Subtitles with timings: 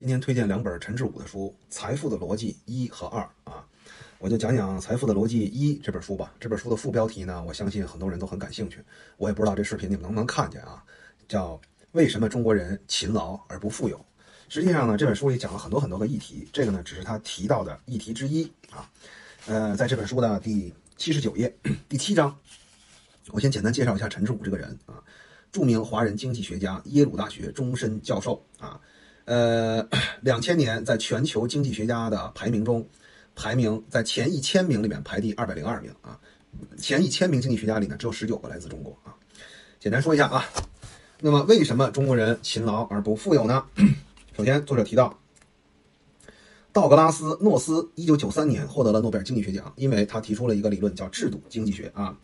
[0.00, 3.62] 今天推荐两本陈志武的书，《财富的逻辑一和二》啊，
[4.18, 6.32] 我就讲讲《财富的逻辑一》这本书吧。
[6.40, 8.82] 这本书的副标题呢，我相信很多人都很感兴趣。
[9.18, 10.82] 我也不知道这视频你们能不能看见啊？
[11.28, 11.60] 叫
[11.92, 14.02] “为什么中国人勤劳而不富有”。
[14.48, 18.90] 实际上呢，这本书里讲了很多很多个议题，这个呢只是他提到的议题之一啊。
[19.48, 21.54] 呃，在这本书的第七十九页
[21.90, 22.34] 第七章，
[23.32, 25.04] 我先简单介绍一下陈志武这个人啊，
[25.52, 28.80] 著名华人经济学家，耶鲁大学终身教授啊。
[29.30, 29.88] 呃，
[30.22, 32.84] 两千年在全球经济学家的排名中，
[33.36, 36.18] 排名在前一千名里面排第二百零二名啊。
[36.76, 39.14] 前一千名经济学家里呢，只有十九个来自中国啊。
[39.78, 40.44] 简单说一下啊，
[41.20, 43.64] 那么为什么中国人勤劳而不富有呢？
[44.36, 45.16] 首先，作者提到，
[46.72, 52.18] 道格拉斯·诺斯一九九三年获得了诺贝尔经济学奖，因为他提出了一个理论叫制度经济学啊。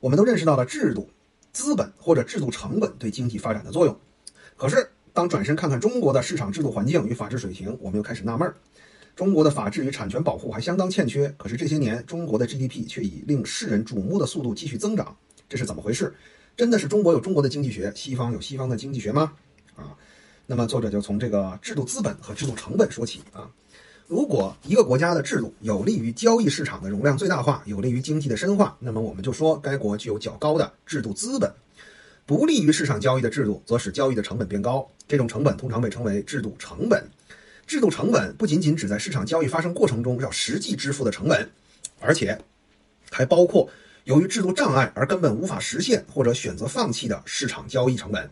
[0.00, 1.08] 我们都认识到了制度、
[1.52, 3.96] 资本或者制度成本对经济发展的作用，
[4.56, 4.90] 可是。
[5.12, 8.54] 当转身看看中国的市场制度环境与法治水平，我们又开始纳闷儿：
[9.16, 15.16] 中国的法治与产权保护还相当欠缺，可是这些年中国的 GDP 却以令世人瞩目的速度继续增长，
[15.48, 16.14] 这是怎么回事？
[16.56, 19.32] 真的是中国有中国的经济学，西方有西方的经济学吗？
[19.74, 19.96] 啊，
[20.46, 23.50] 那么作者就从这个制度资本和制度成本说起啊。
[24.06, 31.52] 如果一个国家的制度有利于交易市场的容量最大化，有利于经济的深化，那么我们就说该国具有较高的制度资本。
[32.30, 34.88] 不利于市场交易的制度，则使交易的成本变高。
[35.08, 37.04] 这种成本通常被称为制度成本。
[37.66, 41.50] 制度成本不仅仅指在市场交易发生过程中要实际支付的成本，
[41.98, 42.38] 而且
[43.10, 43.68] 还包括
[44.04, 48.30] 由于制度障碍而根本无法实现或者选择放弃的市场交易成本。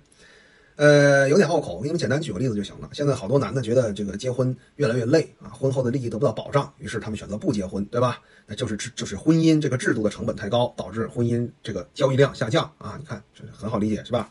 [0.78, 2.88] 呃，有点拗口，我给你们简单举个例子就行了。
[2.92, 8.22] 现在好多男的觉得这个结婚越来越累啊，婚后的利益得不到保障，于是他们选择不结婚，对吧？
[8.46, 12.96] 那就是就是婚姻这个制度的成本太高，导致婚姻这个交易量下降啊。
[12.96, 14.30] 你看，这很好理解是吧？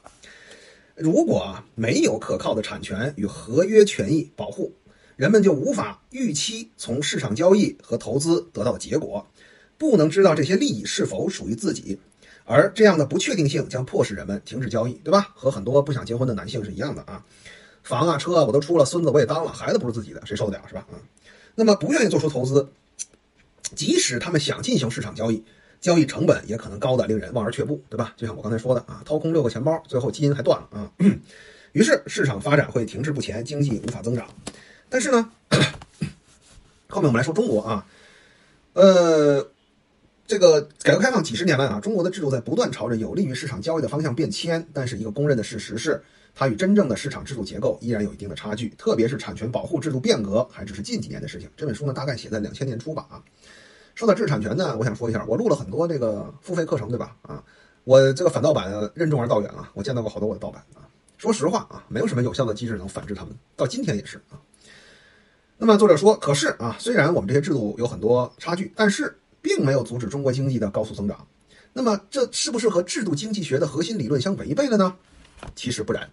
[0.96, 4.72] 如果啊没有可靠的产权与合约权益保护，
[5.18, 9.28] 人们就无法预期从市场交易和投资得到的结果，
[9.78, 12.00] 不能知道这些利益是否属于自己。
[12.48, 15.32] 而这样的不确定性将迫使人们停止交易，对吧？
[15.36, 17.24] 和很多不想结婚的男性是一样的啊。
[17.84, 20.88] 房啊、车啊我都出了，孙子我也当了，孩子不是自己的，谁受得了是吧？
[20.92, 20.96] 啊，
[21.56, 22.70] 那么不愿意做出投资，
[23.76, 25.44] 即使他们想进行市场交易，
[25.82, 28.14] 交易成本也可能高的令人望而却步，对吧？
[28.16, 30.92] 就像我刚才说的啊，掏空六个钱包，最后基因还断了啊。
[31.74, 34.26] 于是市场发展会停滞不前，经济无法增长。
[34.90, 35.30] 但是呢，
[36.88, 37.86] 后面我们来说中国啊，
[38.72, 39.50] 呃。
[40.28, 44.68] 这个改革开放几十年来啊，中国的制度在不断朝着有利于市场交易的方向变迁。
[44.74, 46.04] 但是一个公认的事实是，
[46.36, 51.50] 它与真正的市场制度结构依然有一定的差距，特别是产权保护制度变革还只是近几年的事情。
[51.56, 53.24] 这本书呢，大概写在两千年初吧啊。
[53.96, 57.16] 说到知识产权呢，我想说一下，我录了很多这个付费课程，对吧？
[57.22, 57.42] 啊，
[57.86, 60.84] 我这个反盗版任重而道远啊，我见到过好多我的盗版啊。
[61.18, 64.36] 说实话啊，没有什么有效的机制能反制他们，到今天也是啊。
[65.58, 69.18] 那么作者说，可是啊，虽然我们这些制度有很多差距，但是。
[69.48, 71.26] 并没有阻止中国经济的高速增长，
[71.72, 74.94] 那么这是不是和制度经济学的核心理论相违背了呢？
[75.56, 76.10] 其实不然。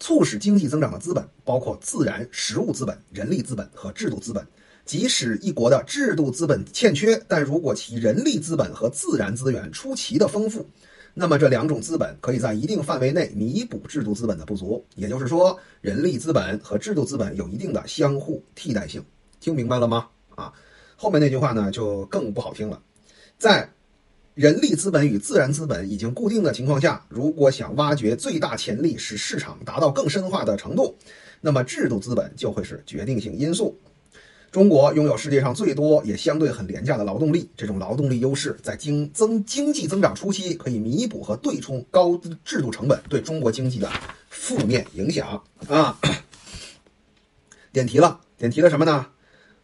[0.00, 4.46] 促使经济增长的资本包括自然实物资本、人力资本和制度资本。
[4.86, 10.66] 即使一国的制度资本欠缺，但如果其人力资本和自然资源出奇的丰富，
[11.12, 14.82] 那么这两种资本可以在一定范围内弥补制度资本的不足。
[14.94, 19.04] 也就是说，人力资本和制度资本有一定的相互替代性。
[19.40, 20.08] 听明白了吗？
[20.36, 20.52] 啊？
[20.96, 22.82] 后面那句话呢，就更不好听了。
[23.38, 23.70] 在
[24.34, 30.96] 人力资本与自然资本已经固定的情况下，如果想挖掘最大潜力，使市场达到更深化的程度，
[31.40, 33.78] 那么制度资本就会是决定性因素。
[34.50, 43.90] 中国拥有世界上最多也相对很廉价的劳动力，这种劳动力优势在经增经济增长初期可以弥补和对冲高制度成本对中国经济的
[44.30, 45.98] 负面影响啊。
[47.70, 49.06] 点题了，点题了什么呢？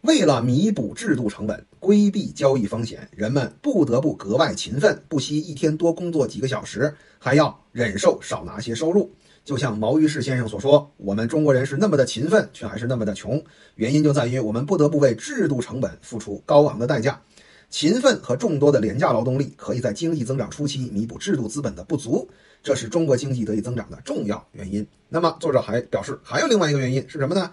[0.03, 9.09] 为了弥补制度成本、规避交易风险，人们不得不格外勤奋，不惜一天多工作几个小时，还要忍受少拿些收入。
[9.45, 13.41] 就像毛于轼先生所说：“我们中国人是那么的勤奋，却还是那么的穷，
[13.75, 17.21] 原因就在于我们不得不为制度成本付出高昂的代价。
[17.69, 22.29] 勤奋和众多的廉价劳动力可以在经济增长初期弥补制度资本的不足，
[22.61, 27.49] 这是中国经济得以增长的重要原因。”那么，作者还表示，还有另外一个原因是什么呢？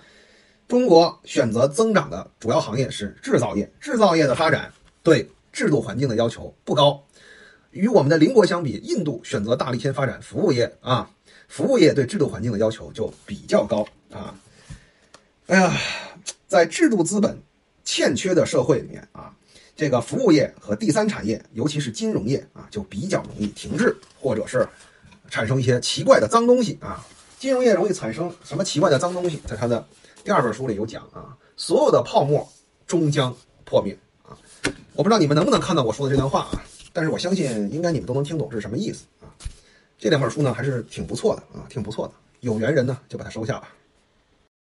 [0.70, 4.72] 中国选择增长的主要行业是制造业，制造业的发展
[5.02, 7.02] 对制度环境的要求不高。
[7.72, 11.11] 与我们的邻国相比，印度选择大力先发展服务业啊，
[11.49, 14.32] 服务业对制度环境的要求就比较高啊。
[15.46, 15.76] 哎呀，
[16.46, 17.37] 在制度资本
[17.84, 19.34] 欠缺的社会里面啊，
[19.75, 24.64] 这个服务业和第三产业，尤其是金融业啊，就比较容易停滞，或者是
[25.28, 27.05] 产生一些奇怪的脏东西啊。
[27.40, 29.40] 金融业容易产生什么奇怪的脏东西？
[29.49, 29.84] 在它的
[30.22, 32.46] 第二本书里有讲啊，所有的泡沫
[32.87, 33.34] 终将
[33.64, 34.37] 破灭啊。
[34.94, 36.62] 我不知道你们能不能看到我说的这段话啊，
[36.93, 39.32] 但是我相信应该你们都能听懂是什么意思啊。
[39.99, 42.14] 这两本书呢还是挺不错的啊，挺不错的。
[42.40, 43.69] 有缘人呢就把它收下吧。